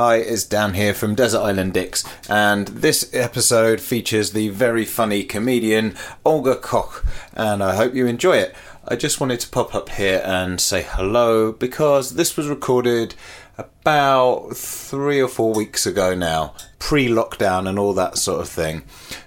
[0.00, 5.24] Hi, it's Dan here from Desert Island Dicks, and this episode features the very funny
[5.24, 8.54] comedian Olga Koch, and I hope you enjoy it.
[8.86, 13.16] I just wanted to pop up here and say hello because this was recorded
[13.58, 18.84] about three or four weeks ago now, pre lockdown and all that sort of thing.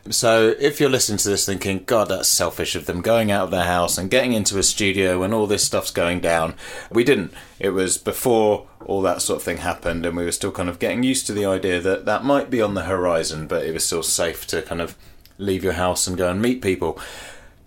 [0.10, 3.52] So if you're listening to this thinking, God, that's selfish of them going out of
[3.52, 6.56] their house and getting into a studio when all this stuff's going down,
[6.90, 7.34] we didn't.
[7.60, 10.80] It was before all that sort of thing happened, and we were still kind of
[10.80, 13.86] getting used to the idea that that might be on the horizon, but it was
[13.86, 14.96] still safe to kind of
[15.38, 17.00] leave your house and go and meet people.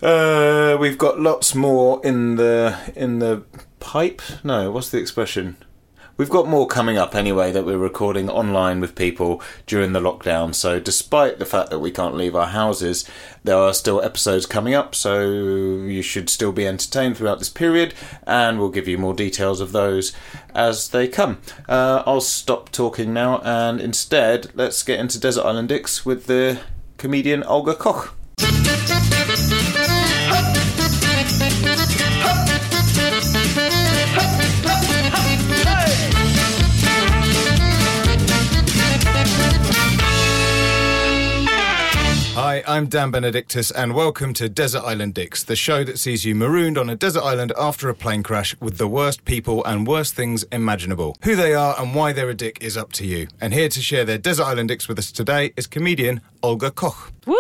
[0.02, 3.42] Uh, we've got lots more in the in the
[3.80, 4.22] pipe.
[4.42, 5.56] No, what's the expression?
[6.16, 10.54] We've got more coming up anyway that we're recording online with people during the lockdown.
[10.54, 13.04] So, despite the fact that we can't leave our houses,
[13.42, 14.94] there are still episodes coming up.
[14.94, 17.94] So, you should still be entertained throughout this period,
[18.28, 20.12] and we'll give you more details of those
[20.54, 21.38] as they come.
[21.68, 26.60] Uh, I'll stop talking now, and instead, let's get into Desert Island Dicks with the
[26.96, 28.14] comedian Olga Koch.
[42.36, 46.24] A Hi, I'm Dan Benedictus, and welcome to Desert Island Dicks, the show that sees
[46.24, 49.88] you marooned on a desert island after a plane crash with the worst people and
[49.88, 51.16] worst things imaginable.
[51.24, 53.26] Who they are and why they're a dick is up to you.
[53.40, 57.10] And here to share their Desert Island Dicks with us today is comedian Olga Koch.
[57.26, 57.34] Woo!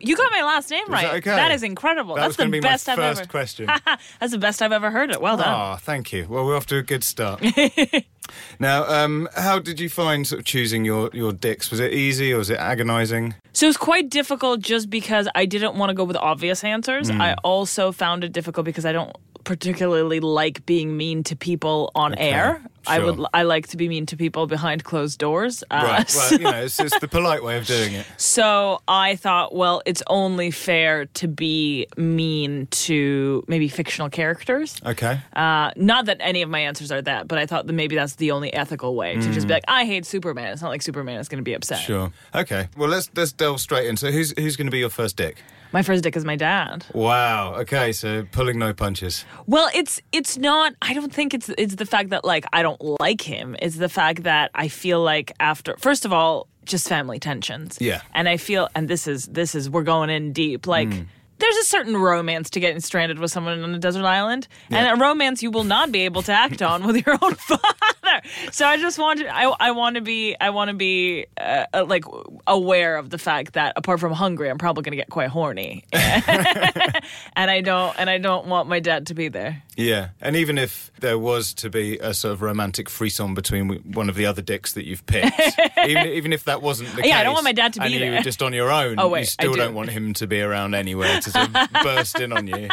[0.00, 1.02] You got my last name right.
[1.02, 1.36] that okay?
[1.36, 2.14] That is incredible.
[2.14, 3.28] That That's the be my best I've first ever.
[3.28, 3.66] question.
[4.20, 5.20] That's the best I've ever heard it.
[5.20, 5.48] Well done.
[5.48, 6.26] Ah, thank you.
[6.28, 7.42] Well, we're off to a good start.
[8.58, 11.70] now, um, how did you find sort of choosing your, your dicks?
[11.70, 13.34] Was it easy or was it agonising?
[13.52, 17.10] So it's quite difficult just because I didn't want to go with obvious answers.
[17.10, 17.20] Hmm.
[17.20, 22.14] I also found it difficult because I don't particularly like being mean to people on
[22.16, 22.60] air.
[22.62, 22.70] Sure.
[22.86, 25.64] I would I like to be mean to people behind closed doors.
[25.70, 26.14] Uh, Right.
[26.14, 28.06] Well, you know, it's, it's the polite way of doing it.
[28.18, 34.80] So I thought, well, it's only fair to be mean to maybe fictional characters.
[34.84, 35.18] Okay.
[35.34, 38.16] Uh, not that any of my answers are that, but I thought that maybe that's
[38.16, 40.52] the only ethical way to just be like, I hate Superman.
[40.52, 41.78] It's not like Superman is going to be upset.
[41.78, 42.12] Sure.
[42.34, 42.68] Okay.
[42.76, 43.96] Well, let's let's delve straight in.
[43.96, 45.38] So, who's who's going to be your first dick?
[45.74, 46.86] My first dick is my dad.
[46.94, 47.56] Wow.
[47.56, 47.90] Okay.
[47.90, 49.24] So, pulling no punches.
[49.46, 50.72] Well, it's it's not.
[50.80, 53.56] I don't think it's it's the fact that like I don't like him.
[53.60, 57.78] It's the fact that I feel like after first of all, just family tensions.
[57.80, 58.02] Yeah.
[58.14, 60.68] and I feel and this is this is we're going in deep.
[60.68, 60.92] Like.
[60.94, 61.02] Hmm.
[61.38, 65.02] There's a certain romance to getting stranded with someone on a desert island, and a
[65.02, 67.62] romance you will not be able to act on with your own father.
[68.52, 71.64] So I just want to, I, I want to be, I want to be uh,
[71.74, 72.04] uh, like
[72.46, 75.84] aware of the fact that apart from hungry, I'm probably going to get quite horny,
[75.92, 79.62] and I don't, and I don't want my dad to be there.
[79.76, 80.10] Yeah.
[80.20, 84.14] And even if there was to be a sort of romantic frisson between one of
[84.14, 85.32] the other dicks that you've picked,
[85.86, 87.86] even even if that wasn't the case, Yeah, I don't want my dad to be
[87.86, 89.58] and you were just on your own, Oh, wait, you still do.
[89.58, 92.68] don't want him to be around anywhere to burst in on you.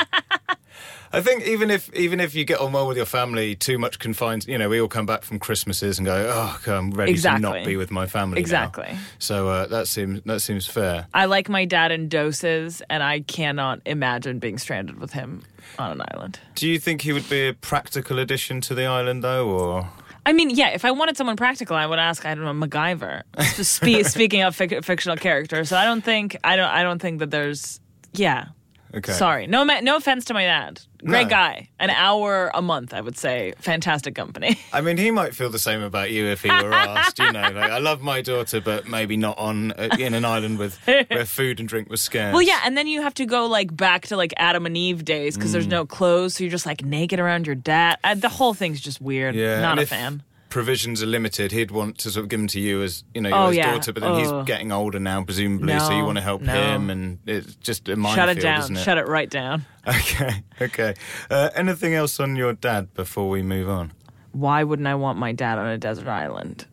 [1.14, 4.00] I think even if even if you get on well with your family, too much
[4.00, 4.48] confined.
[4.48, 7.66] You know, we all come back from Christmases and go, "Oh, I'm ready to not
[7.66, 8.98] be with my family." now." Exactly.
[9.20, 11.08] So uh, that seems that seems fair.
[11.14, 15.44] I like my dad in doses, and I cannot imagine being stranded with him
[15.78, 16.40] on an island.
[16.56, 19.90] Do you think he would be a practical addition to the island, though, or
[20.26, 23.24] I mean, yeah, if I wanted someone practical, I would ask, I don't know, MacGyver.
[23.64, 27.20] Spe- speaking of fic- fictional characters, so I don't think, I don't, I don't think
[27.20, 27.80] that there's,
[28.14, 28.46] yeah.
[28.94, 29.14] okay?
[29.14, 30.82] Sorry, no, ma- no offense to my dad.
[31.04, 31.30] Great No.
[31.30, 31.68] guy.
[31.80, 33.54] An hour a month, I would say.
[33.58, 34.60] Fantastic company.
[34.74, 37.18] I mean, he might feel the same about you if he were asked.
[37.18, 40.60] You know, like I love my daughter, but maybe not on uh, in an island
[40.60, 42.34] with where food and drink was scarce.
[42.34, 45.04] Well, yeah, and then you have to go like back to like Adam and Eve
[45.04, 45.54] days because Mm.
[45.54, 47.98] there's no clothes, so you're just like naked around your dad.
[48.04, 49.34] Uh, the whole thing's just weird.
[49.34, 50.22] Yeah, Not and a if- fan.
[50.52, 53.30] Provisions are limited, he'd want to sort of give them to you as you know
[53.30, 53.72] your Oh, his yeah.
[53.74, 54.18] daughter, but then Oh.
[54.40, 56.54] he's getting older now, presumably, so you want to help no.
[56.54, 58.78] him, and it's just a minefield, Shut it down.
[58.78, 58.80] it?
[58.84, 59.66] Shut it right down.
[59.88, 60.94] Okay, okay.
[61.32, 63.94] Uh, anything else on your dad before we move on?
[64.32, 66.68] Why wouldn't I want my dad on a desert island?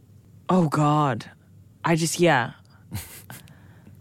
[0.51, 1.31] Oh God,
[1.85, 2.53] I just yeah.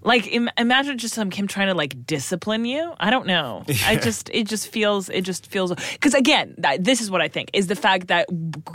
[0.08, 2.94] Like Im- imagine just um, him trying to like discipline you.
[2.98, 3.66] I don't know.
[3.86, 7.28] I just it just feels it just feels because again that, this is what I
[7.28, 8.26] think is the fact that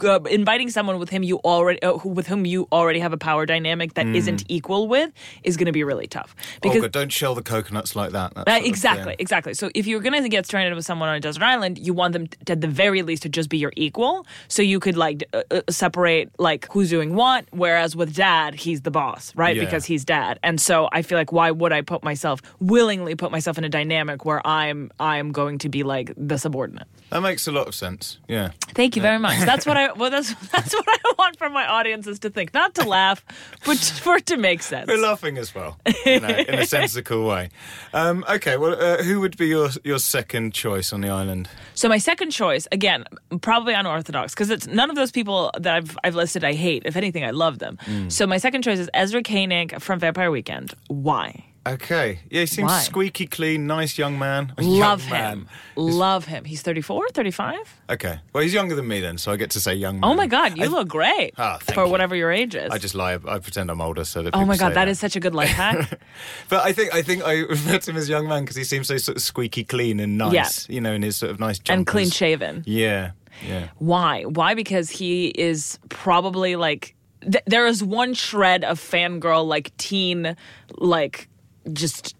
[0.04, 3.16] uh, inviting someone with him you already uh, who, with whom you already have a
[3.16, 5.10] power dynamic that not equal with
[5.42, 8.32] is going to be really tough because Olga, don't shell the coconuts like that.
[8.36, 9.16] Uh, sort of- exactly, yeah.
[9.18, 9.54] exactly.
[9.54, 12.26] So if you're gonna get stranded with someone on a desert island, you want them
[12.26, 15.42] to, at the very least to just be your equal, so you could like uh,
[15.50, 17.46] uh, separate like who's doing what.
[17.50, 19.56] Whereas with dad, he's the boss, right?
[19.56, 19.64] Yeah.
[19.64, 23.30] Because he's dad, and so I feel like why would I put myself willingly put
[23.30, 26.88] myself in a dynamic where I'm I'm going to be like the subordinate?
[27.10, 28.18] That makes a lot of sense.
[28.26, 28.52] Yeah.
[28.74, 29.38] Thank you very much.
[29.40, 32.74] That's what I well that's that's what I want from my audiences to think, not
[32.76, 33.24] to laugh,
[33.66, 34.88] but for it to make sense.
[34.88, 37.50] We're laughing as well, you know, in a sensical way.
[37.92, 41.48] Um, okay, well, uh, who would be your your second choice on the island?
[41.82, 43.06] So my second choice, again,
[43.40, 46.84] probably unorthodox because it's none of those people that I've I've listed I hate.
[46.86, 47.76] If anything, I love them.
[47.86, 48.12] Mm.
[48.12, 50.74] So my second choice is Ezra Koenig from Vampire Weekend.
[50.86, 51.44] Why?
[51.64, 52.80] Okay, yeah, he seems Why?
[52.80, 54.52] squeaky clean, nice young man.
[54.58, 55.32] A young love man.
[55.38, 55.48] him.
[55.76, 56.44] Love him.
[56.44, 57.80] He's 34, 35?
[57.88, 60.10] Okay, well, he's younger than me then, so I get to say young man.
[60.10, 61.90] Oh my god, you I, look great Ah, thank for you.
[61.92, 62.68] whatever your age is.
[62.72, 63.14] I just lie.
[63.14, 64.34] I pretend I'm older, so that.
[64.34, 66.00] oh my people god, say that is such a good life hack.
[66.48, 68.88] But I think I think I refer to him as young man because he seems
[68.88, 70.68] so sort of squeaky clean and nice.
[70.68, 71.78] You know, in his sort of nice jumpers.
[71.78, 72.64] and clean shaven.
[72.66, 73.12] Yeah,
[73.46, 73.68] yeah.
[73.78, 74.24] Why?
[74.24, 74.54] Why?
[74.54, 80.36] Because he is probably like th- there is one shred of fangirl like teen
[80.78, 81.28] like
[81.72, 82.14] just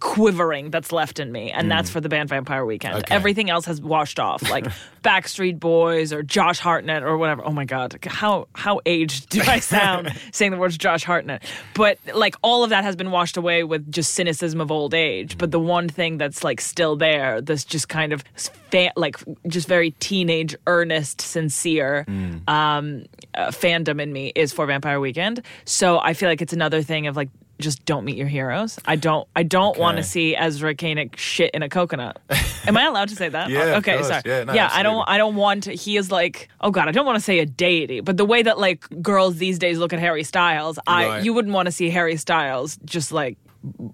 [0.00, 2.94] quivering that's left in me and that's for the band Vampire Weekend.
[2.94, 2.98] Mm.
[2.98, 3.14] Okay.
[3.14, 4.64] Everything else has washed off like
[5.04, 7.44] Backstreet Boys or Josh Hartnett or whatever.
[7.44, 11.44] Oh my god, how how aged do I sound saying the words Josh Hartnett?
[11.74, 15.38] But like all of that has been washed away with just cynicism of old age.
[15.38, 18.24] But the one thing that's like still there, this just kind of
[18.70, 22.04] fa- like just very teenage, earnest, sincere
[22.48, 23.04] um,
[23.34, 25.42] uh, fandom in me is for Vampire Weekend.
[25.64, 27.28] So I feel like it's another thing of like
[27.62, 28.78] just don't meet your heroes.
[28.84, 29.26] I don't.
[29.34, 32.20] I don't want to see Ezra Koenig shit in a coconut.
[32.66, 33.48] Am I allowed to say that?
[33.50, 34.02] Yeah, Okay.
[34.02, 34.22] Sorry.
[34.26, 35.08] Yeah, no, I don't.
[35.08, 35.64] I don't want.
[35.64, 36.48] To, he is like.
[36.60, 36.88] Oh God.
[36.88, 39.78] I don't want to say a deity, but the way that like girls these days
[39.78, 41.24] look at Harry Styles, I Right.
[41.24, 43.38] you wouldn't want to see Harry Styles just like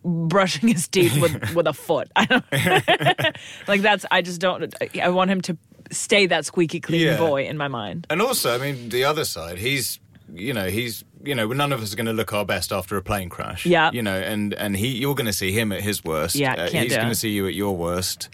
[0.04, 2.10] brushing his teeth with with a foot.
[2.16, 2.44] I don't,
[3.68, 4.04] like that's.
[4.10, 4.74] I just don't.
[5.00, 5.56] I want him to
[5.90, 7.16] stay that squeaky clean Yeah.
[7.18, 8.06] boy in my mind.
[8.10, 9.98] And also, I mean, the other side, he's,
[10.34, 12.96] you know, he's, you know, none of us are going to look our best after
[12.96, 13.66] a plane crash.
[13.66, 13.90] Yeah.
[13.92, 16.34] You know, and and he, you're going to see him at his worst.
[16.36, 18.28] Yeah, Uh, he's going to see you at your worst,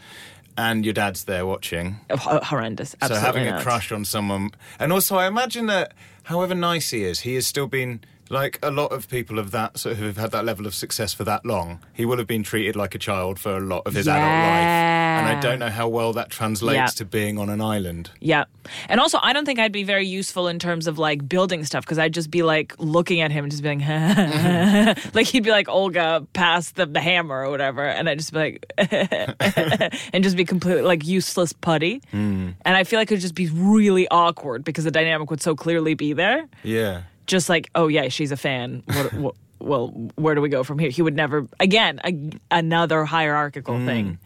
[0.56, 2.00] and your dad's there watching.
[2.10, 2.94] H- horrendous.
[3.00, 3.60] Absolutely so having not.
[3.60, 5.92] a crush on someone, and also I imagine that
[6.24, 8.00] however nice he is, he has still been
[8.30, 10.74] like a lot of people of that sort of who have had that level of
[10.74, 11.80] success for that long.
[11.92, 14.30] He will have been treated like a child for a lot of his adult life,
[14.30, 16.86] and I don't know how well that translates Yeah.
[16.86, 18.10] to being on an island.
[18.20, 18.44] Yeah.
[18.88, 21.84] And also, I don't think I'd be very useful in terms of like building stuff
[21.84, 25.10] because I'd just be like looking at him and just being mm-hmm.
[25.14, 27.84] like, he'd be like, Olga, pass the, the hammer or whatever.
[27.86, 28.72] And I'd just be like,
[30.12, 32.00] and just be completely like useless putty.
[32.10, 32.50] Hmm.
[32.64, 35.54] And I feel like it would just be really awkward because the dynamic would so
[35.54, 36.46] clearly be there.
[36.62, 37.02] Yeah.
[37.26, 38.82] Just like, oh, yeah, she's a fan.
[38.86, 40.90] What, what, well, where do we go from here?
[40.90, 44.06] He would never, again, a, another hierarchical thing.
[44.06, 44.18] Mm.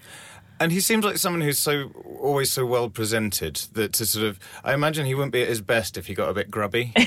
[0.61, 1.91] And he seems like someone who's so
[2.21, 5.61] always so well presented that to sort of I imagine he wouldn't be at his
[5.61, 6.93] best if he got a bit grubby.
[6.97, 7.03] Do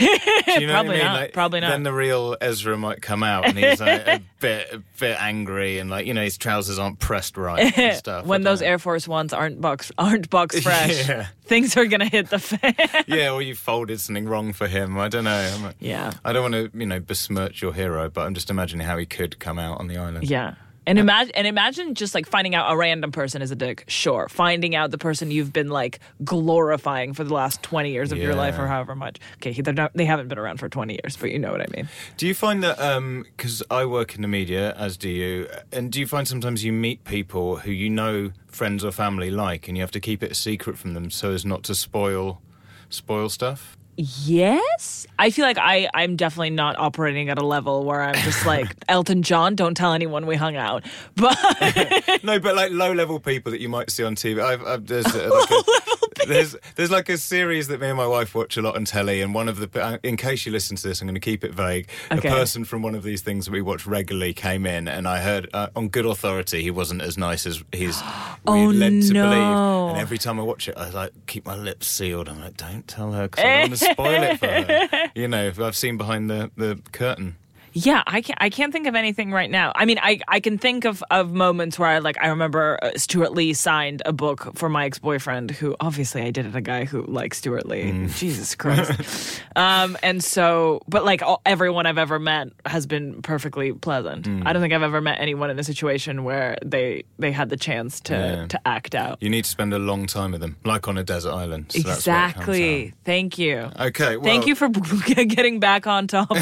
[0.61, 1.21] you know Probably what I mean?
[1.21, 1.69] not, probably not.
[1.71, 5.79] Then the real Ezra might come out and he's like a bit a bit angry
[5.79, 8.25] and like you know his trousers aren't pressed right and stuff.
[8.25, 8.67] when those know.
[8.67, 11.27] Air Force Ones aren't box aren't box fresh, Yeah.
[11.43, 12.73] things are gonna hit the fan.
[13.07, 14.97] yeah, or you folded something wrong for him.
[14.97, 15.51] I don't know.
[15.55, 16.13] I'm like- Yeah.
[16.23, 19.05] I don't want to you know besmirch your hero, but I'm just imagining how he
[19.05, 20.29] could come out on the island.
[20.29, 20.55] yeah.
[20.87, 23.85] And imagine and imagine just like finding out a random person is a dick.
[23.87, 24.27] Sure.
[24.29, 28.33] Finding out the person you've been like glorifying for the last twenty years of your
[28.33, 29.19] life or however much.
[29.35, 31.67] Okay, they're not, they haven't been around for twenty years, but you know what I
[31.75, 31.87] mean.
[32.17, 35.91] Do you find that um, because I work in the media, as do you, and
[35.91, 39.77] do you find sometimes you meet people who you know friends or family like, and
[39.77, 42.41] you have to keep it a secret from them so as not to spoil
[42.89, 43.77] spoil stuff?
[43.97, 45.05] Yes.
[45.19, 48.67] I feel like I, I'm definitely not operating at a level where I'm just like
[48.89, 50.85] Elton John, don't tell anyone we hung out.
[51.15, 51.37] But
[52.23, 54.41] no, but like low level people that you might see on TV.
[54.41, 55.97] I've, I've, there's, uh, like a,
[56.27, 59.21] there's there's like a series that me and my wife watch a lot on telly,
[59.21, 61.43] and one of the uh, in case you listen to this, I'm going to keep
[61.43, 61.87] it vague.
[62.11, 62.27] Okay.
[62.27, 65.19] A person from one of these things that we watch regularly came in, and I
[65.21, 68.01] heard uh, on good authority he wasn't as nice as he's
[68.47, 69.29] Oh, led to no.
[69.29, 69.91] believe.
[69.91, 72.27] And every time I watch it, I like keep my lips sealed.
[72.29, 75.11] I'm like, don't tell her because I want to spoil it for her.
[75.15, 77.35] You know, if I've seen behind the, the curtain.
[77.73, 78.37] Yeah, I can't.
[78.41, 79.71] I can't think of anything right now.
[79.75, 82.17] I mean, I, I can think of, of moments where I like.
[82.21, 86.31] I remember uh, Stewart Lee signed a book for my ex boyfriend, who obviously I
[86.31, 87.83] dated a guy who liked Stewart Lee.
[87.91, 88.15] Mm.
[88.17, 89.41] Jesus Christ.
[89.55, 94.25] um, and so, but like all, everyone I've ever met has been perfectly pleasant.
[94.27, 94.43] Mm.
[94.45, 97.57] I don't think I've ever met anyone in a situation where they they had the
[97.57, 98.47] chance to Yeah.
[98.47, 99.17] to act out.
[99.21, 101.71] You need to spend a long time with them, like on a desert island.
[101.71, 102.93] So that's where it comes exactly.
[103.05, 103.69] Thank you.
[103.79, 104.17] Okay.
[104.17, 104.67] Well, Thank you for
[105.05, 106.41] getting back on topic.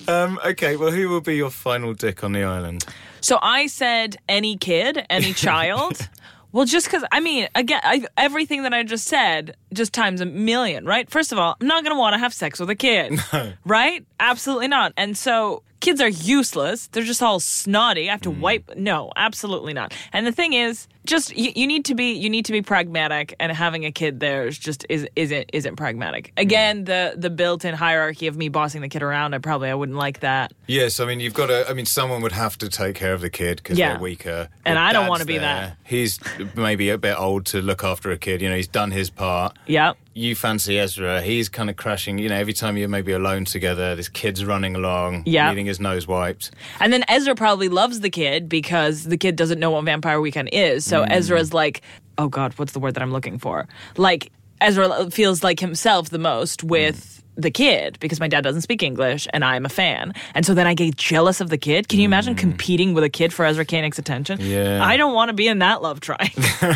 [0.07, 0.75] Um, okay.
[0.75, 2.85] Well, who will be your final dick on the island?
[3.21, 6.07] So I said any kid, any child.
[6.51, 10.25] well, just because I mean, again, I, everything that I just said, just times a
[10.25, 11.09] million, right?
[11.09, 13.19] First of all, I'm not going to want to have sex with a kid,
[13.65, 14.05] right?
[14.19, 14.93] Absolutely not.
[14.97, 16.87] And so kids are useless.
[16.87, 18.07] They're just all snotty.
[18.09, 18.75] I have to wipe.
[18.75, 19.93] No, absolutely not.
[20.13, 23.35] And the thing is, just you, you need to be you need to be pragmatic,
[23.39, 26.27] and having a kid there is just is isn't isn't pragmatic.
[26.37, 26.41] Hmm.
[26.41, 29.97] Again, the the built-in hierarchy of me bossing the kid around, I probably I wouldn't
[29.97, 30.53] like that.
[30.67, 31.67] Yes, I mean you've got to.
[31.69, 33.93] I mean, someone would have to take care of the kid because Yeah.
[33.93, 34.49] they're weaker.
[34.65, 35.41] And I don't wanna be there.
[35.41, 35.77] that.
[35.83, 36.19] He's
[36.55, 38.41] maybe a bit old to look after a kid.
[38.41, 39.57] You know, he's done his part.
[39.67, 39.97] Yep.
[40.13, 41.21] You fancy Ezra.
[41.21, 42.17] He's kind of crashing.
[42.17, 45.49] You know, every time you're maybe alone together, this kid's running along, Yeah.
[45.49, 46.51] needing his nose wiped.
[46.81, 50.49] And then Ezra probably loves the kid because the kid doesn't know what Vampire Weekend
[50.51, 50.83] is.
[50.91, 51.09] So mm.
[51.09, 51.81] Ezra's like,
[52.17, 53.65] oh God, what's the word that I'm looking for?
[53.95, 54.29] Like,
[54.59, 57.41] Ezra feels like himself the most with mm.
[57.41, 60.13] the kid because my dad doesn't speak English and I'm a fan.
[60.35, 61.87] And so then I get jealous of the kid.
[61.87, 62.39] Can you imagine mm.
[62.39, 64.39] competing with a kid for Ezra Koenig's attention?
[64.41, 64.83] Yeah.
[64.83, 66.75] I don't want to be in that love triangle.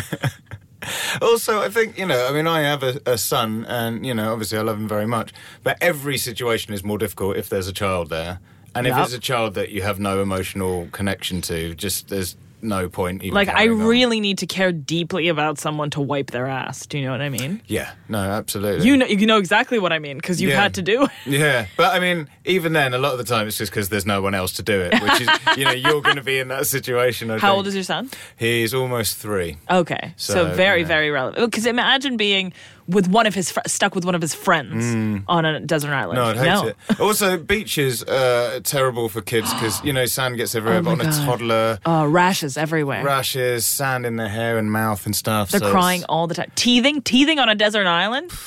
[1.20, 4.32] Also, I think, you know, I mean, I have a, a son, and, you know,
[4.32, 5.32] obviously I love him very much,
[5.64, 8.38] but every situation is more difficult if there's a child there.
[8.72, 9.04] And if Yep.
[9.06, 13.34] it's a child that you have no emotional connection to, just there's no point even
[13.34, 13.78] like, I on.
[13.80, 16.84] really need to care deeply about someone to wipe their ass.
[16.86, 17.62] Do you know what I mean?
[17.66, 18.86] Yeah, no, absolutely.
[18.86, 20.60] You know, you know exactly what I mean because you've Yeah.
[20.62, 21.10] had to do it.
[21.26, 24.06] Yeah, but I mean, even then, a lot of the time it's just because there's
[24.06, 25.00] no one else to do it.
[25.02, 27.30] Which is, you know, you're going to be in that situation.
[27.30, 27.56] I How think.
[27.56, 28.10] old is your son?
[28.36, 29.56] He's almost three.
[29.70, 30.86] Okay, so, So, very, yeah.
[30.86, 31.50] very relevant.
[31.50, 32.52] Because imagine being
[32.88, 36.18] with one of his fr- stuck with one of his friends on a desert island.
[36.18, 36.34] Mm.
[36.36, 37.00] No, I'd hate it.
[37.00, 40.82] Also, beaches are terrible for kids because you know sand gets everywhere.
[40.86, 43.04] Oh on a toddler, Oh, rashes everywhere.
[43.04, 45.50] rashes, sand in their hair and mouth and stuff.
[45.50, 46.50] They're so crying it's- all the time.
[46.54, 48.30] Teething, teething on a desert island?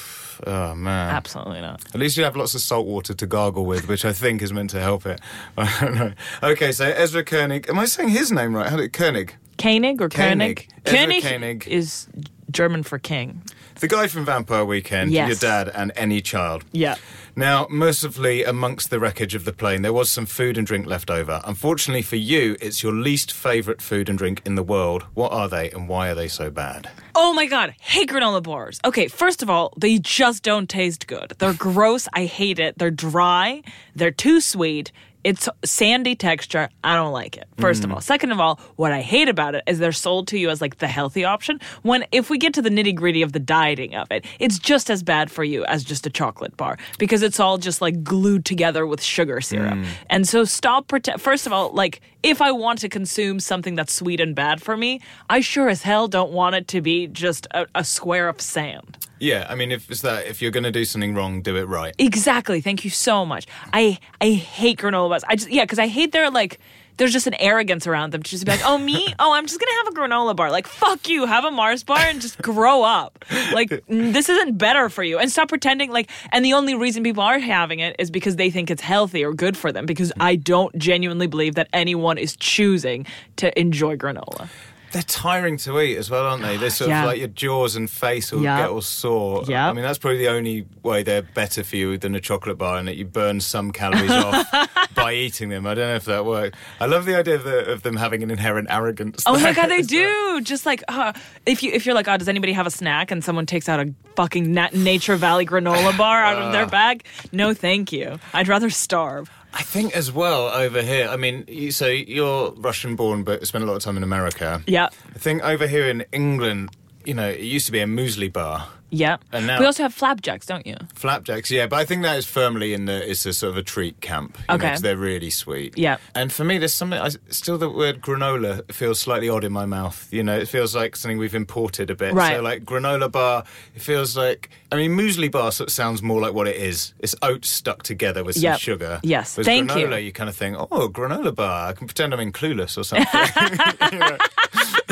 [0.48, 1.14] Oh man.
[1.14, 1.84] Absolutely not.
[1.94, 4.54] At least you have lots of salt water to gargle with, which I think is
[4.54, 5.20] meant to help it.
[5.58, 6.14] I don't know.
[6.42, 7.68] Okay, so Ezra Koenig.
[7.68, 8.70] Am I saying his name right?
[8.70, 9.36] How did it Koenig?
[9.58, 10.70] Koenig or Koenig.
[10.86, 10.86] Koenig?
[10.86, 11.68] Koenig Koenig.
[11.68, 12.08] is
[12.52, 13.42] German for king.
[13.80, 15.28] The guy from Vampire Weekend, Yes.
[15.28, 16.66] your dad, and any child.
[16.72, 16.96] Yeah.
[17.36, 21.10] Now, mercifully, amongst the wreckage of the plane, there was some food and drink left
[21.10, 21.40] over.
[21.46, 25.04] Unfortunately for you, it's your least favourite food and drink in the world.
[25.14, 26.90] What are they and why are they so bad?
[27.16, 28.80] Oh my god, hate granola bars.
[28.84, 31.34] Okay, first of all, they just don't taste good.
[31.40, 32.08] They're gross.
[32.14, 32.78] I hate it.
[32.78, 33.64] They're dry.
[33.96, 34.92] They're too sweet.
[35.30, 36.70] It's sandy texture.
[36.84, 37.48] I don't like it.
[37.60, 37.94] First of mm.
[37.94, 38.02] all.
[38.02, 40.80] Second of all, what I hate about it is they're sold to you as like
[40.80, 41.60] the healthy option.
[41.84, 44.90] When if we get to the nitty gritty of the dieting of it, it's just
[44.90, 48.44] as bad for you as just a chocolate bar because it's all just like glued
[48.44, 49.76] together with sugar syrup.
[49.76, 49.86] Mm.
[50.10, 51.22] And so stop pretend.
[51.22, 54.76] First of all, like if I want to consume something that's sweet and bad for
[54.76, 58.42] me, I sure as hell don't want it to be just a, a square of
[58.42, 58.98] sand.
[59.20, 61.68] Yeah, I mean, if it's that, if you're going to do something wrong, do it
[61.68, 61.94] right.
[61.98, 62.62] Exactly.
[62.62, 63.46] Thank you so much.
[63.74, 65.32] I I hate granola bars.
[65.32, 66.60] I just yeah, because I hate their like.
[66.98, 69.58] There's just an arrogance around them to just be like, oh me, oh I'm just
[69.58, 70.52] gonna have a granola bar.
[70.52, 73.24] Like fuck you, have a Mars bar and just grow up.
[73.54, 76.10] Like this isn't better for you, and stop pretending like.
[76.34, 79.34] And the only reason people are having it is because they think it's healthy or
[79.34, 79.86] good for them.
[79.86, 83.06] Because I don't genuinely believe that anyone is choosing
[83.38, 84.50] to enjoy granola.
[84.92, 86.58] They're tiring to eat as well, aren't they?
[86.58, 87.02] They're sort Yeah.
[87.04, 88.58] of like your jaws and face will Yeah.
[88.62, 89.44] get all sore.
[89.48, 89.70] Yeah.
[89.70, 92.78] I mean, that's probably the only way they're better for you than a chocolate bar,
[92.80, 94.48] and that you burn some calories off
[95.10, 95.66] by eating them.
[95.66, 96.58] I don't know if that works.
[96.80, 99.24] I love the idea of, the, of them having an inherent arrogance.
[99.26, 100.40] Oh my god, they do.
[100.42, 101.14] Just like uh,
[101.48, 103.10] if you if you're like, oh, does anybody have a snack?
[103.10, 107.06] And someone takes out a fucking Nat- Nature Valley granola bar out of their bag.
[107.32, 108.20] No, thank you.
[108.34, 109.32] I'd rather starve.
[109.52, 111.08] I think as well over here.
[111.10, 114.62] I mean, you, so you're Russian born, but spent a lot of time in America.
[114.68, 114.90] Yeah.
[115.16, 116.70] I think over here in England,
[117.06, 118.68] you know, it used to be a muesli bar.
[118.92, 119.18] Yeah.
[119.32, 120.76] And now- we also have flapjacks, don't you?
[120.96, 123.62] Flapjacks, yeah, but I think that is firmly in the it's a sort of a
[123.62, 124.36] treat camp.
[124.40, 124.70] you know, Okay.
[124.70, 125.78] 'cause they're really sweet.
[125.78, 125.98] Yeah.
[126.16, 127.00] and for me, there's something.
[127.00, 130.08] I, still, the word granola feels slightly odd in my mouth.
[130.10, 132.16] You know, it feels like something we've imported a bit.
[132.16, 132.38] Right.
[132.38, 133.44] So, like granola bar,
[133.76, 134.50] it feels like.
[134.72, 136.96] I mean, muesli bar sort of sounds more like what it is.
[136.98, 138.60] It's oats stuck together with some Yep.
[138.60, 139.00] sugar.
[139.04, 139.38] Yes.
[139.38, 139.86] Whereas Thank you.
[139.86, 140.12] granola, you.
[140.12, 141.70] kind of think, oh, granola bar.
[141.70, 143.06] I can pretend I'm in Clueless or something.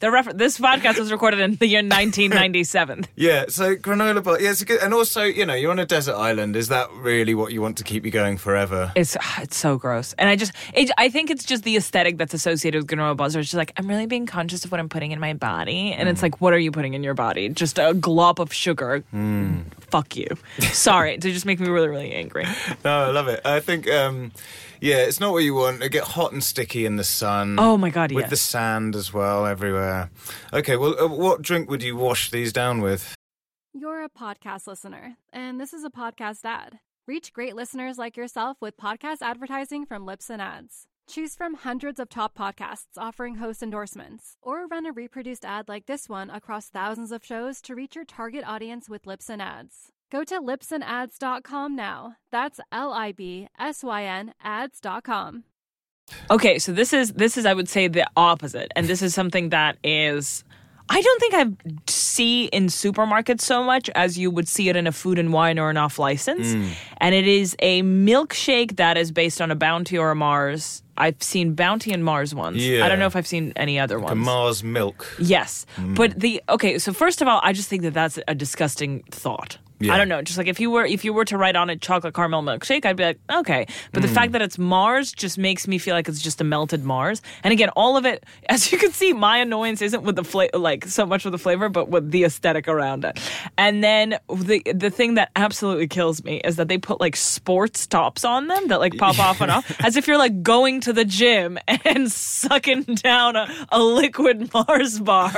[0.00, 3.06] The refer- this podcast was recorded in the year 1997.
[3.16, 4.40] Yeah, so granola bar.
[4.40, 4.80] Yeah, it's a good.
[4.80, 6.56] And also, you know, you're on a desert island.
[6.56, 8.92] Is that really what you want to keep you going forever?
[8.96, 12.16] It's ah, it's so gross, and I just it, I think it's just the aesthetic
[12.16, 13.36] that's associated with granola bars.
[13.36, 16.08] It's just like I'm really being conscious of what I'm putting in my body, and
[16.08, 16.24] it's mm.
[16.24, 17.50] like, what are you putting in your body?
[17.50, 19.04] Just a glop of sugar.
[19.12, 19.64] Mm.
[19.90, 20.28] Fuck you.
[20.60, 22.46] Sorry, to just make me really really angry.
[22.84, 23.40] No, I love it.
[23.44, 24.32] I think, um,
[24.80, 25.82] yeah, it's not what you want.
[25.82, 27.56] It get hot and sticky in the sun.
[27.58, 28.30] Oh my God, With yes.
[28.30, 30.10] the sand as well everywhere.
[30.52, 33.14] Okay, well, uh, what drink would you wash these down with?
[33.72, 36.80] You're a podcast listener, and this is a podcast ad.
[37.06, 40.86] Reach great listeners like yourself with podcast advertising from Libsyn Ads.
[41.08, 45.86] Choose from hundreds of top podcasts offering host endorsements, or run a reproduced ad like
[45.86, 49.90] this one across thousands of shows to reach your target audience with Libsyn Ads.
[50.10, 52.16] Go to libsynads.com now.
[52.32, 55.44] That's L I B S Y N ads.com.
[56.30, 59.50] Okay, so this is this is I would say the opposite, and this is something
[59.50, 60.42] that is
[60.88, 64.88] I don't think I see in supermarkets so much as you would see it in
[64.88, 66.66] a food and wine or an off license, hmm.
[66.96, 70.82] and it is a milkshake that is based on a Bounty or a Mars.
[70.96, 72.66] I've seen Bounty and Mars ones.
[72.66, 72.84] Yeah.
[72.84, 74.18] I don't know if I've seen any other A ones.
[74.18, 75.06] Mars milk.
[75.20, 75.94] Yes, hmm.
[75.94, 76.78] but the okay.
[76.78, 79.58] So first of all, I just think that that's a disgusting thought.
[79.80, 79.94] Yeah.
[79.94, 80.20] I don't know.
[80.22, 82.84] Just like if you were if you were to write on a chocolate caramel milkshake,
[82.84, 83.66] I'd be like, okay.
[83.92, 84.14] But the Mm.
[84.14, 87.22] fact that it's Mars just makes me feel like it's just a melted Mars.
[87.42, 90.58] And again, all of it, as you can see, my annoyance isn't with the flavor,
[90.58, 93.18] like so much with the flavor, but with the aesthetic around it.
[93.56, 97.86] And then the the thing that absolutely kills me is that they put like sports
[97.86, 100.92] tops on them that like pop off and off, as if you're like going to
[100.92, 105.30] the gym and sucking down a, a liquid Mars bar.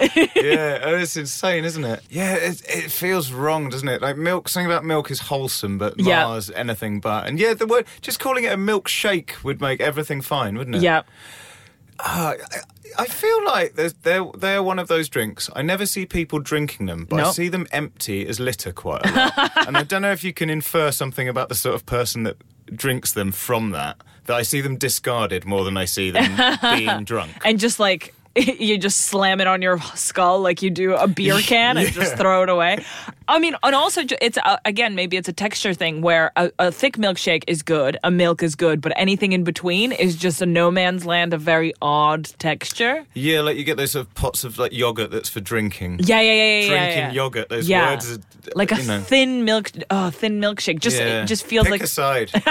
[0.00, 2.00] yeah, oh, it's insane, isn't it?
[2.10, 4.00] Yeah, it, it feels wrong, doesn't it?
[4.00, 6.24] Like milk, something about milk is wholesome, but Yeah.
[6.24, 7.26] Mars, anything but.
[7.26, 10.82] And yeah, the word, just calling it a milkshake would make everything fine, wouldn't it?
[10.82, 11.02] Yeah.
[12.02, 12.32] Ah,
[12.98, 15.50] I, feel like they're they're one of those drinks.
[15.54, 19.12] I never see people drinking them, but I see them empty as litter quite a
[19.12, 19.52] lot.
[19.66, 22.36] and I don't know if you can infer something about the sort of person that
[22.74, 23.98] drinks them from that.
[24.24, 27.32] That I see them discarded more than I see them being drunk.
[27.44, 31.38] and just like you just slam it on your skull like you do a beer
[31.40, 32.82] can and just throw it away.
[33.30, 36.72] I mean, and also it's uh, again maybe it's a texture thing where a, a
[36.72, 40.46] thick milkshake is good, a milk is good, but anything in between is just a
[40.46, 43.06] no man's land of very odd texture.
[43.14, 46.00] Yeah, like you get those sort of pots of like yogurt that's for drinking.
[46.02, 46.60] Yeah, yeah, yeah, yeah.
[46.60, 47.12] yeah, Drinking yeah.
[47.12, 47.48] yogurt.
[47.48, 47.90] Those Yeah.
[47.90, 48.18] words, are,
[48.56, 50.80] like a know, thin milk, oh, thin milkshake.
[50.80, 51.22] Just yeah.
[51.22, 52.32] it just feels Pick like a side.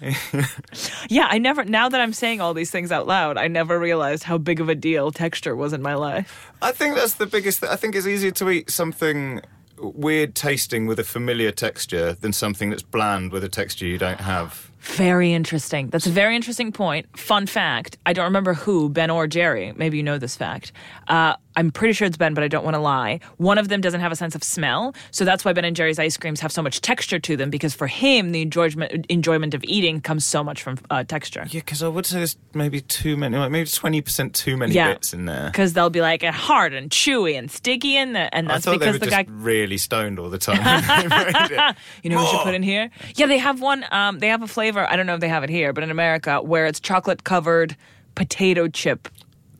[1.10, 1.26] yeah.
[1.30, 4.38] I never now that I'm saying all these things out loud, I never realized how
[4.38, 6.50] big of a deal texture was in my life.
[6.62, 7.60] I think that's the biggest.
[7.60, 9.42] Th- I think it's easier to eat something
[9.78, 14.20] weird tasting with a familiar texture than something that's bland with a texture you don't
[14.20, 14.70] have.
[14.80, 15.88] Very interesting.
[15.88, 17.06] That's a very interesting point.
[17.18, 19.72] Fun fact I don't remember who, Ben or Jerry.
[19.76, 20.72] Maybe you know this fact.
[21.08, 23.20] Uh, I'm pretty sure it's Ben, but I don't want to lie.
[23.38, 24.94] One of them doesn't have a sense of smell.
[25.10, 27.74] So that's why Ben and Jerry's ice creams have so much texture to them because
[27.74, 31.46] for him, the enjoyment, enjoyment of eating comes so much from uh, texture.
[31.50, 34.74] Yeah, because I would say there's maybe too many, like maybe twenty percent too many
[34.74, 34.92] Yeah.
[34.92, 35.46] bits in there.
[35.50, 39.06] Because they'll be like hard and chewy and sticky, and, the, and that's because the
[39.06, 40.58] just guy really stoned all the time.
[40.62, 41.76] when they made it.
[42.02, 42.90] You know what you put in here?
[43.14, 43.84] Yeah, they have one.
[43.90, 44.86] Um, they have a flavor.
[44.90, 47.76] I don't know if they have it here, but in America, where it's chocolate covered
[48.14, 49.08] potato chip,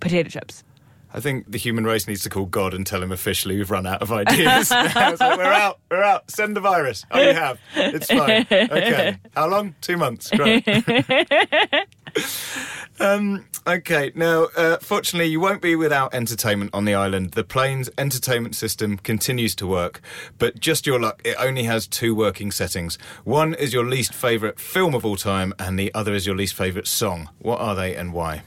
[0.00, 0.62] potato chips.
[1.16, 3.86] I think the human race needs to call God and tell him officially we've run
[3.86, 4.70] out of ideas.
[4.96, 6.30] Like, we're out, we're out.
[6.30, 7.04] Send the virus.
[7.10, 7.58] Oh, you have.
[7.74, 8.46] It's fine.
[8.50, 9.16] Okay.
[9.34, 9.74] How long?
[9.80, 10.30] Two months.
[10.30, 10.66] Great.
[13.00, 14.12] um, okay.
[14.14, 17.32] Now, uh, fortunately, you won't be without entertainment on the island.
[17.32, 20.00] The plane's entertainment system continues to work,
[20.38, 22.98] but just your luck, it only has two working settings.
[23.24, 26.54] One is your least favourite film of all time, and the other is your least
[26.54, 27.30] favourite song.
[27.38, 28.42] What are they and why?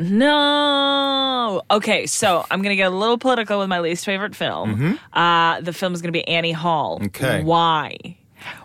[0.00, 1.62] No.
[1.70, 4.98] Okay, so I'm gonna get a little political with my least favorite film.
[5.12, 6.96] Uh, the film is gonna be Annie Hall.
[6.96, 7.06] Mm-hmm.
[7.06, 7.42] Okay.
[7.44, 8.16] Why?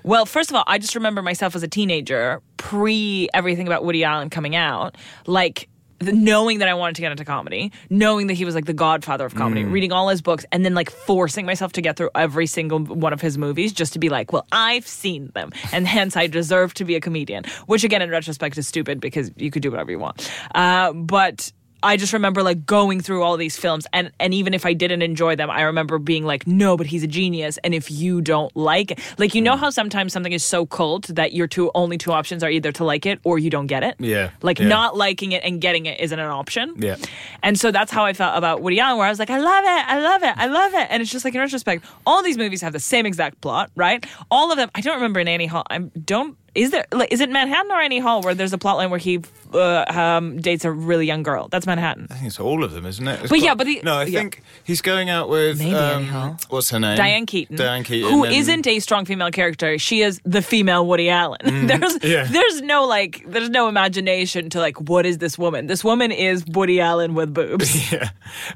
[0.04, 4.04] Well, first of all, I just remember myself as a teenager, pre everything about Woody
[4.04, 4.96] Allen coming out,
[5.28, 5.68] like
[6.02, 9.26] knowing that I wanted to get into comedy, knowing that he was like the godfather
[9.26, 12.48] of comedy, reading all his books, and then like forcing myself to get through every
[12.48, 16.18] single one of his movies just to be like, well, I've seen them, and hence
[16.18, 17.46] I deserve to be a comedian.
[17.68, 20.30] Which, again, in retrospect, is stupid because you could do whatever you want.
[20.54, 21.52] Uh, but
[21.86, 25.04] I just remember like going through all these films, and and even if I didn't
[25.04, 28.54] enjoy them, I remember being like, no, but he's a genius, and if you don't
[28.58, 29.60] like it, like you know mm.
[29.60, 32.84] how sometimes something is so cult that your two only two options are either to
[32.84, 33.96] like it or you don't get it.
[34.00, 34.68] Yeah, like yeah.
[34.68, 36.74] not liking it and getting it isn't an option.
[36.78, 36.98] Yeah.
[37.44, 39.64] and so that's how I felt about Woody Allen, where I was like, I love
[39.64, 42.38] it, I love it, I love it, and it's just like in retrospect, all these
[42.38, 44.04] movies have the same exact plot, right?
[44.32, 44.72] All of them.
[44.74, 45.64] I don't remember in Annie Hall.
[45.70, 46.36] I don't.
[46.56, 48.98] Is there like is it Manhattan or Annie Hall where there's a plot line where
[49.00, 49.20] he
[49.54, 51.48] uh, um, dates a really young girl?
[51.50, 52.08] That's Manhattan.
[52.10, 53.20] I think it's all of them, isn't it?
[53.22, 54.20] It's But yeah, but the- no, I yeah.
[54.22, 56.38] think he's going out with Maybe um, Annie Hall.
[56.50, 56.96] what's her name?
[56.98, 59.78] Diane Keaton, Diane Keaton, who and- not a strong female character.
[59.78, 61.40] She is the female Woody Allen.
[61.68, 62.08] there's Mm-hmm.
[62.08, 62.24] yeah.
[62.26, 65.68] there's no like there's no imagination to like what is this woman?
[65.68, 67.76] This woman is Woody Allen with boobs.
[67.92, 68.10] Yeah,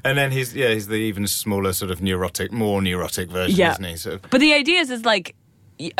[0.04, 3.72] and then he's yeah he's the even smaller sort of neurotic, more neurotic version, Yeah.
[3.72, 3.96] isn't he?
[3.96, 5.39] So But the idea is, is like y- a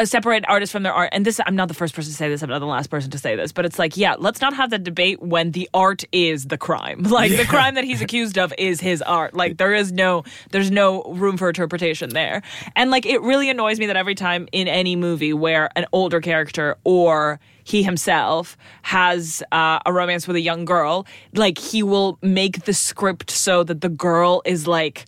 [0.04, 1.10] separate artist from their art.
[1.12, 2.42] And this, I'm not the first person to say this.
[2.42, 3.52] I'm not the last person to say this.
[3.52, 7.04] But it's like, yeah, let's not have that debate when the art is the crime.
[7.20, 9.34] Like the crime that he's accused of is his art.
[9.34, 12.40] Like there is no, there's no room for interpretation there.
[12.76, 16.20] And like it really annoys me that every time in any movie where an older
[16.20, 22.18] character or he himself has uh, a romance with a young girl, like he will
[22.22, 25.04] make the script so that the girl is like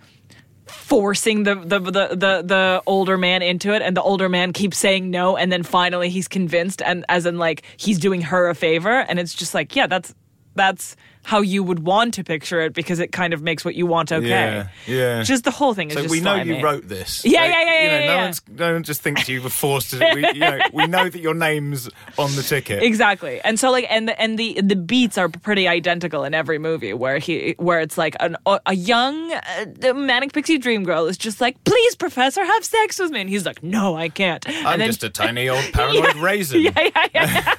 [0.66, 4.78] forcing the, the the the the older man into it and the older man keeps
[4.78, 8.54] saying no and then finally he's convinced and as in like he's doing her a
[8.54, 10.14] favor and it's just like yeah that's
[10.54, 13.86] that's how you would want to picture it because it kind of makes what you
[13.86, 15.22] want okay Yeah, yeah.
[15.22, 16.56] just the whole thing is So just we know slimy.
[16.58, 17.24] you wrote this.
[17.24, 19.48] Yeah, Like, yeah, yeah, you know, yeah, no one's no one just thinks you were
[19.48, 19.98] forced to.
[20.16, 21.88] We, you know, we know that your name's
[22.18, 22.82] on the ticket.
[22.92, 26.58] Exactly, and so like, and the, and the the beats are pretty identical in every
[26.58, 26.92] movie.
[26.92, 28.36] Where he, where it's like an,
[28.66, 33.10] a young uh, manic pixie dream girl is just like, "Please, professor, have sex with
[33.12, 36.16] me," and he's like, "No, I can't." I'm and then, just a tiny old paranoid
[36.16, 36.60] raisin.
[36.62, 37.54] yeah, yeah, yeah.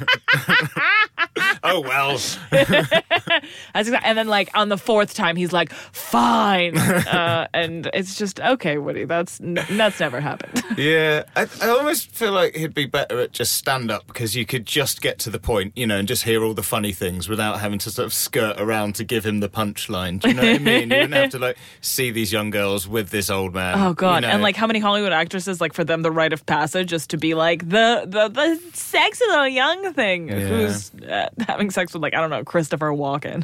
[1.65, 2.19] Oh well.
[2.51, 8.17] That's exact- and then like on the fourth time, he's like, "Fine," uh, and it's
[8.17, 9.05] just okay, Woody.
[9.05, 10.61] That's n- that's never happened.
[10.77, 14.45] Yeah, I, I almost feel like he'd be better at just stand up because you
[14.45, 17.29] could just get to the point, you know, and just hear all the funny things
[17.29, 20.19] without having to sort of skirt around to give him the punchline.
[20.19, 20.89] Do you know what I mean?
[20.91, 23.79] You wouldn't have to like see these young girls with this old man.
[23.79, 24.15] Oh god!
[24.15, 24.33] you know.
[24.33, 27.17] And like, how many Hollywood actresses like for them the rite of passage is to
[27.17, 32.13] be like the the the sexy little young thing who's uh, having sex with like
[32.13, 33.43] I don't know Christopher Walken.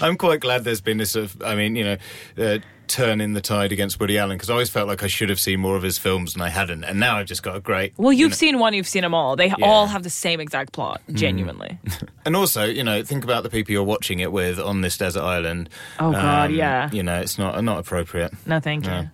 [0.02, 1.96] I'm quite glad there's been this sort of, I mean, you know,
[2.38, 5.28] uh, turn in the tide against Woody Allen because I always felt like I should
[5.30, 7.60] have seen more of his films and I hadn't, and now I've just got a
[7.60, 7.92] great.
[7.96, 9.36] well, you've seen one, you've seen them all.
[9.36, 11.00] They all have the same exact plot.
[11.12, 11.78] Genuinely.
[12.26, 15.22] And also, you know, think about the people you're watching it with on this desert
[15.22, 15.68] island.
[16.00, 16.90] Um, Oh, God, yeah.
[16.92, 18.32] You know, it's not not appropriate.
[18.44, 19.08] No, thank you.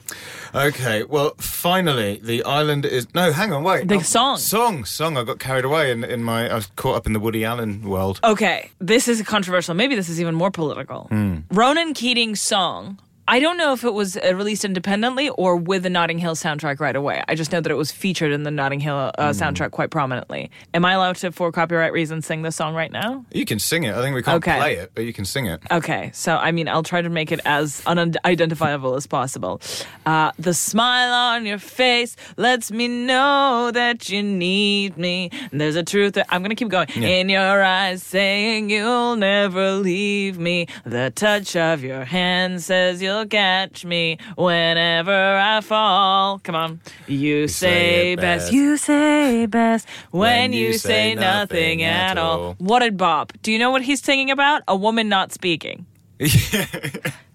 [0.55, 3.07] Okay, well, finally, the island is.
[3.15, 3.87] No, hang on, wait.
[3.89, 4.39] The Oh, song.
[4.39, 5.19] Song, song.
[5.19, 6.49] I got carried away in, in my.
[6.51, 8.19] I was caught up in the Woody Allen world.
[8.25, 9.75] Okay, this is controversial.
[9.75, 11.05] Maybe this is even more political.
[11.11, 11.41] Hmm.
[11.51, 12.99] Ronan Keating's song.
[13.29, 16.81] I don't know if it was uh, released independently or with the Notting Hill soundtrack
[16.81, 17.23] right away.
[17.29, 19.43] I just know that it was featured in the Notting Hill uh, Hmm.
[19.43, 20.51] soundtrack quite prominently.
[20.75, 23.25] Am I allowed to, for copyright reasons, sing this song right now?
[23.33, 23.95] You can sing it.
[23.95, 24.57] I think we can't Okay.
[24.59, 25.63] play it, but you can sing it.
[25.71, 29.61] Okay, so I mean, I'll try to make it as unidentifiable as possible.
[30.05, 35.31] Uh, the smile on your face lets me know that you need me.
[35.53, 36.89] There's a truth that I'm gonna keep going.
[36.91, 40.67] In your eyes, saying you'll never leave me.
[40.85, 46.39] The touch of your hand says you'll catch me whenever I fall.
[46.41, 48.45] Come on, you, say, say best.
[48.47, 48.53] best.
[48.53, 52.41] You say best when, When you, you say, say nothing, nothing at at all.
[52.41, 52.55] all.
[52.59, 53.33] What did Bob?
[53.43, 54.63] Do you know what he's singing about?
[54.69, 55.87] A woman not speaking.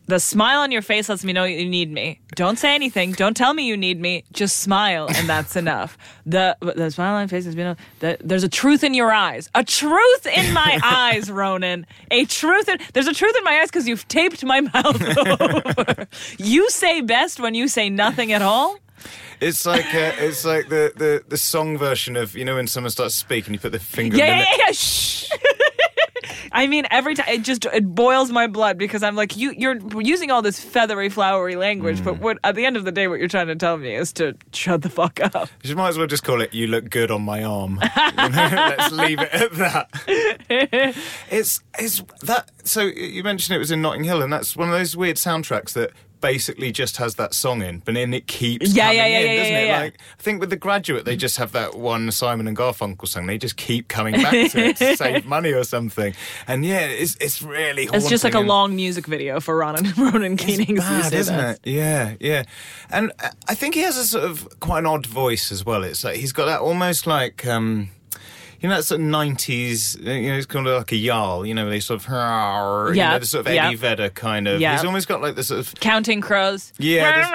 [0.08, 2.22] The smile on your face lets me know you need me.
[2.36, 3.12] Don't say anything.
[3.12, 4.24] Don't tell me you need me.
[4.32, 5.98] Just smile, and that's enough.
[6.26, 9.12] The the smile on your face lets me know that there's a truth in your
[9.12, 9.50] eyes.
[9.54, 11.86] A truth in my eyes, Ronan.
[12.10, 12.70] A truth.
[12.70, 16.08] In, there's a truth in my eyes because you've taped my mouth over.
[16.38, 18.78] you say best when you say nothing at all.
[19.40, 22.92] It's like uh, it's like the, the, the song version of you know when someone
[22.92, 24.18] starts speaking, you put the finger.
[24.18, 24.64] Yeah, in the yeah, yeah.
[24.68, 24.72] yeah.
[24.72, 25.30] Shh.
[26.52, 29.78] I mean, every time it just it boils my blood because I'm like, you you're
[30.02, 32.06] using all this feathery, flowery language, Mm.
[32.06, 34.12] but what at the end of the day, what you're trying to tell me is
[34.14, 35.50] to shut the fuck up.
[35.64, 37.80] You might as well just call it "You look good on my arm."
[38.18, 39.90] Let's leave it at that.
[41.30, 42.50] it's it's that.
[42.64, 45.74] So you mentioned it was in Notting Hill, and that's one of those weird soundtracks
[45.74, 49.18] that basically just has that song in, but then it keeps Yeah, coming yeah, yeah,
[49.20, 49.68] in, yeah, doesn't yeah, it?
[49.68, 49.80] yeah.
[49.80, 53.28] Like I think with The Graduate, they just have that one Simon and Garfunkel song.
[53.28, 56.14] They just keep coming back to it to save money or something.
[56.48, 59.92] And yeah, it's it's really It's just like a and- long music video for Ronan
[59.98, 60.80] Ronan Keating's.
[60.80, 61.60] Bad, isn't it?
[61.64, 62.44] Yeah, yeah.
[62.90, 65.84] And uh, I think he has a sort of quite an odd voice as well.
[65.84, 67.90] It's like he's got that almost like um,
[68.60, 69.96] you know, that sort of nineties.
[70.00, 71.48] You know, it's kind of like a yarl.
[71.48, 72.16] You know, they sort of, you
[73.00, 73.54] Yeah, know, the sort of.
[73.54, 74.60] Eddie Vedder kind of.
[74.60, 74.74] Yeah.
[74.76, 76.74] He's almost got like the sort of Counting crows.
[76.78, 77.30] Yeah,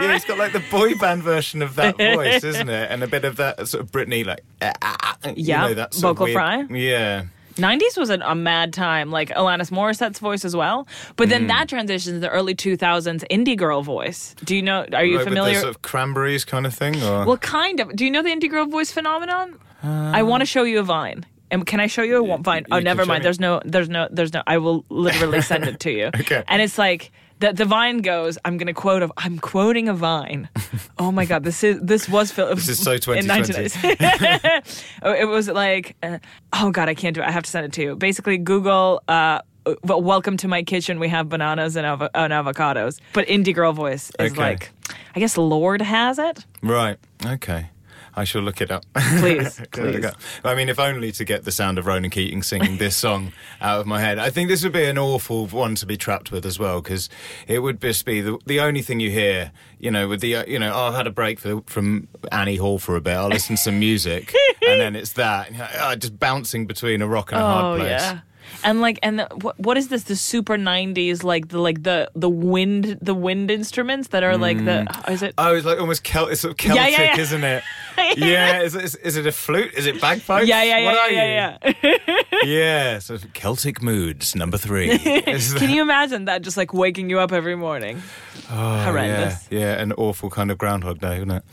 [0.00, 0.12] yeah.
[0.12, 2.90] He's got like the boy band version of that voice, isn't it?
[2.90, 5.94] And a bit of that sort of Britney, like ah, ah, you Yeah, know, that
[5.94, 6.62] vocal weird- fry.
[6.70, 7.24] Yeah.
[7.56, 10.86] 90s was a, a mad time, like Alanis Morissette's voice as well.
[11.16, 11.30] But Mm.
[11.30, 14.34] then that transitions to the early 2000s indie girl voice.
[14.44, 15.54] Do you know, are you with familiar?
[15.54, 17.94] the sort of cranberries kind of thing, or well, kind of.
[17.94, 19.58] Do you know the indie girl voice phenomenon?
[19.84, 21.26] I want to show you a vine.
[21.50, 22.64] And can I show you a vine?
[22.70, 23.24] Oh, Uh, you can never mind.
[23.24, 24.42] There's no, there's no, there's no.
[24.46, 26.06] I will literally send it to you.
[26.20, 26.42] Okay.
[26.48, 28.38] And it's like the the vine goes.
[28.44, 29.02] I'm going to quote.
[29.02, 30.48] A, I'm quoting a vine.
[30.98, 32.54] oh my god, this is this was Phil.
[32.54, 33.28] This is so in 2020.
[33.28, 34.62] 1990s.
[35.02, 36.18] Oh, it was like, uh,
[36.52, 37.26] oh god, I can't do it.
[37.26, 37.96] I have to send it to you.
[37.96, 39.02] Basically, Google.
[39.08, 39.40] Uh,
[39.84, 40.98] welcome to my kitchen.
[40.98, 42.98] We have bananas and, avo- and avocados.
[43.12, 44.40] But indie girl voice is Okay.
[44.40, 44.70] like,
[45.14, 46.44] I guess Lorde has it.
[46.62, 46.98] right?
[47.24, 47.68] Okay.
[48.14, 48.84] I shall look it up.
[49.18, 50.04] Please, please.
[50.04, 50.16] up.
[50.44, 53.80] I mean, if only to get the sound of Ronan Keating singing this song out
[53.80, 54.18] of my head.
[54.18, 57.08] I think this would be an awful one to be trapped with as well, because
[57.48, 59.50] it would just be the, the only thing you hear.
[59.78, 62.56] You know, with the uh, you know, oh, I've had a break for, from Annie
[62.56, 63.14] Hall for a bit.
[63.14, 64.32] I'll listen to some music,
[64.68, 67.64] and then it's that you know, oh, just bouncing between a rock and a hard
[67.64, 67.90] Oh place.
[68.02, 68.20] yeah.
[68.64, 70.04] And like, and the, what, what is this?
[70.04, 74.64] The super '90s, like the like the the wind, the wind instruments that are like
[74.64, 74.86] the.
[75.08, 75.34] Is it?
[75.38, 77.18] Oh, it's like almost Celt- it's sort of Celtic, yeah, yeah.
[77.20, 77.62] isn't it?
[78.16, 78.60] yeah.
[78.62, 79.72] Is, it- is, is it a flute?
[79.74, 80.46] Is it bagpipes?
[80.48, 81.72] yeah, yeah, What yeah, are yeah, you?
[81.82, 82.18] yeah, yeah.
[82.44, 84.90] Yeah, so Celtic moods number three.
[85.26, 88.02] Is Can you imagine that just like waking you up every morning?
[88.48, 89.46] Horrendous.
[89.50, 91.44] Yeah, yeah, an awful kind of Groundhog Day, isn't it?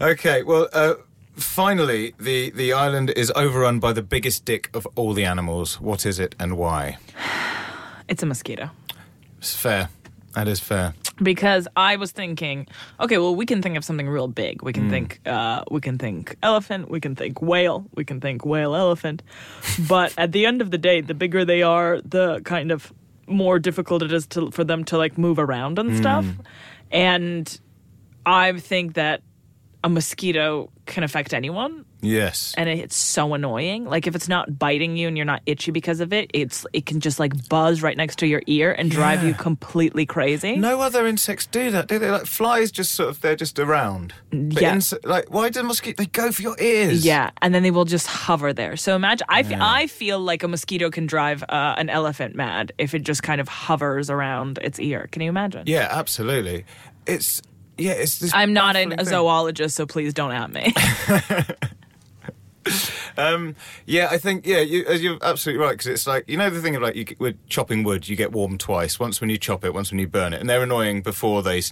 [0.00, 0.94] Okay, well, uh,
[1.36, 5.80] finally, the the island is overrun by the biggest dick of all the animals.
[5.80, 6.98] What is it and why?
[8.08, 8.70] It's a mosquito.
[9.38, 9.88] It's fair.
[10.34, 10.94] That is fair.
[11.20, 12.68] because I was thinking,
[13.00, 14.62] okay, well, we can think of something real big.
[14.62, 18.44] We can think, uh, we can think elephant, we can think whale, we can think
[18.44, 19.22] whale elephant.
[19.88, 22.92] but at the end of the day, the bigger they are, the kind of
[23.26, 26.26] more difficult it is to for them to like move around and stuff.
[26.92, 27.60] And
[28.24, 29.22] I think that
[29.82, 32.54] a mosquito can affect anyone Yes.
[32.56, 33.84] and it's so annoying.
[33.84, 36.86] Like if it's not biting you and you're not itchy because of it, it's it
[36.86, 40.56] can just like buzz right next to your ear and drive you completely crazy.
[40.56, 42.10] No other insects do that, do they?
[42.10, 44.14] Like flies, just sort of they're just around.
[44.30, 44.74] But Yeah.
[44.76, 45.96] inse- like why do mosquitoes?
[45.96, 47.04] They go for your ears.
[47.04, 48.76] Yeah, and then they will just hover there.
[48.76, 52.72] So imagine, I, fe- I feel like a mosquito can drive uh, an elephant mad
[52.78, 55.08] if it just kind of hovers around its ear.
[55.10, 55.64] Can you imagine?
[55.66, 56.64] Yeah, absolutely.
[57.06, 57.40] It's
[57.78, 58.32] yeah, it's this.
[58.34, 60.74] I'm not an, a zoologist, so please don't at me.
[63.18, 63.54] Um,
[63.86, 66.60] yeah, I think yeah, you, as you're absolutely right because it's like you know the
[66.60, 69.00] thing of like you, with chopping wood, you get warm twice.
[69.00, 71.62] Once when you chop it, once when you burn it, and they're annoying before they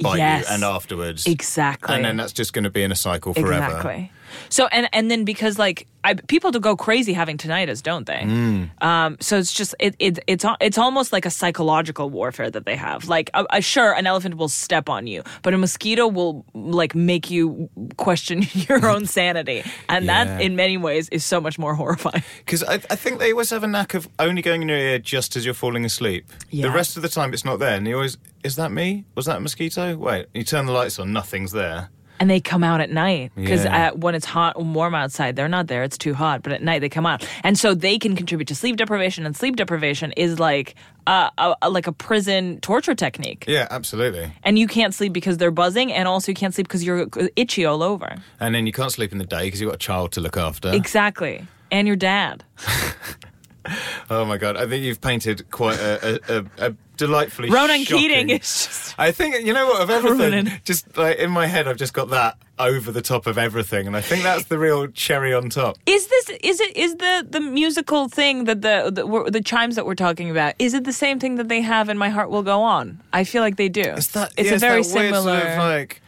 [0.00, 0.46] bite Yes.
[0.48, 1.26] you and afterwards.
[1.26, 1.94] exactly.
[1.94, 3.64] And then that's just going to be in a cycle forever.
[3.64, 4.12] Exactly.
[4.48, 8.22] So and and then because like I, people do go crazy having tinnitus, don't they?
[8.24, 8.82] Mm.
[8.82, 12.74] Um, so it's just it, it it's it's almost like a psychological warfare that they
[12.74, 13.06] have.
[13.08, 16.96] Like, uh, uh, sure, an elephant will step on you, but a mosquito will like
[16.96, 17.68] make you
[17.98, 20.24] question your own sanity, and Yeah.
[20.24, 22.24] that in many ways is so much more horrifying.
[22.38, 24.98] Because I, I think they always have a knack of only going in your ear
[24.98, 26.24] just as you're falling asleep.
[26.50, 26.66] Yeah.
[26.66, 27.76] The rest of the time, it's not there.
[27.76, 29.04] And you always, is that me?
[29.14, 29.96] Was that a mosquito?
[29.96, 31.90] Wait, you turn the lights on, nothing's there.
[32.22, 33.90] And they come out at night because Yeah.
[33.90, 35.82] when it's hot and warm outside, they're not there.
[35.82, 36.44] It's too hot.
[36.44, 39.26] But at night, they come out, and so they can contribute to sleep deprivation.
[39.26, 40.76] And sleep deprivation is like
[41.08, 43.44] uh, a, a like a prison torture technique.
[43.48, 44.30] Yeah, absolutely.
[44.44, 47.64] And you can't sleep because they're buzzing, and also you can't sleep because you're itchy
[47.64, 48.14] all over.
[48.38, 50.36] And then you can't sleep in the day because you've got a child to look
[50.36, 50.72] after.
[50.72, 51.44] Exactly.
[51.72, 52.44] And your dad.
[54.10, 54.56] Oh my god!
[54.56, 57.48] I think you've painted quite a, a, a, delightfully.
[57.50, 58.94] Ronan shocking- Keating is just.
[58.98, 60.18] I think you know what of everything.
[60.46, 60.60] Ronan.
[60.64, 63.96] Just like in my head, I've just got that over the top of everything, and
[63.96, 65.78] I think that's the real cherry on top.
[65.86, 69.86] Is this is it is the the musical thing that the the, the chimes that
[69.86, 70.54] we're talking about?
[70.58, 73.00] Is it the same thing that they have in My Heart Will Go On?
[73.12, 73.82] I feel like they do.
[73.82, 74.32] It's that.
[74.36, 76.01] It's yeah, a very similar Sort of like,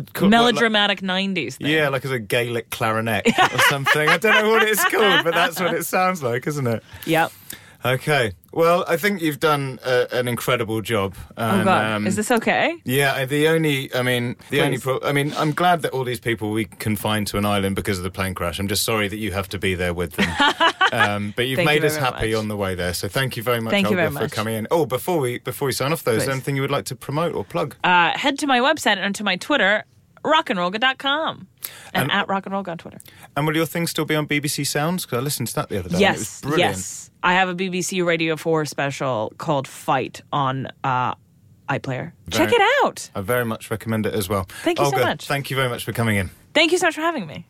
[0.00, 1.66] call, melodramatic '90s thing.
[1.66, 4.08] Like, yeah, like as a Gaelic clarinet or something.
[4.08, 6.82] I don't know what it's called, but that's what it sounds like, isn't it?
[7.06, 7.32] Yep.
[7.84, 8.32] Okay.
[8.52, 11.14] Well, I think you've done uh, an incredible job.
[11.36, 12.76] Oh God, um, is this okay?
[12.84, 16.04] Yeah, I- the only, I mean, the only, pro- I mean, I'm glad that all
[16.04, 18.58] these people we confined to an island because of the plane crash.
[18.58, 20.30] I'm just sorry that you have to be there with them.
[20.92, 22.38] um, but you've Thank you made us happy much.
[22.38, 24.32] on the way there, so thank you very much, Thank you Olga, very for much.
[24.32, 24.66] coming in.
[24.70, 26.96] Oh, before we before we sign off, though, is there anything you would like to
[26.96, 27.74] promote or plug?
[27.84, 29.84] Uh, head to my website and to my Twitter,
[30.24, 31.46] rockandrollga.com.
[31.92, 32.98] And, And- at rockandrollga on Twitter.
[33.36, 35.04] and will your thing still be on BBC Sounds?
[35.04, 35.96] Because I listened to that the other day.
[35.96, 36.76] and it was Yes, brilliant.
[36.76, 37.10] yes.
[37.22, 41.14] I have a BBC Radio 4 special called Fight on uh,
[41.70, 42.12] iPlayer.
[42.30, 43.08] Check it out.
[43.14, 44.44] I very much recommend it as well.
[44.62, 45.26] Thank you so much.
[45.26, 46.30] Thank you very much for coming in.
[46.52, 47.46] Thank you so much for having me.